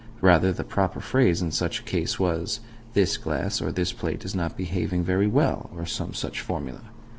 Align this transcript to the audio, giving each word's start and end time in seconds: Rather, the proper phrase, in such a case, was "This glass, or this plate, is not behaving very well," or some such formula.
Rather, 0.21 0.51
the 0.51 0.63
proper 0.63 0.99
phrase, 0.99 1.43
in 1.43 1.51
such 1.51 1.79
a 1.79 1.83
case, 1.83 2.17
was 2.19 2.59
"This 2.95 3.17
glass, 3.17 3.61
or 3.61 3.71
this 3.71 3.93
plate, 3.93 4.25
is 4.25 4.33
not 4.33 4.57
behaving 4.57 5.03
very 5.03 5.27
well," 5.27 5.69
or 5.75 5.85
some 5.85 6.15
such 6.15 6.41
formula. 6.41 6.81